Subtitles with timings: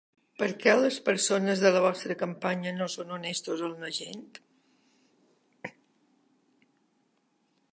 [0.41, 4.27] Per què les persones de la vostra campanya no són honestos amb la gent?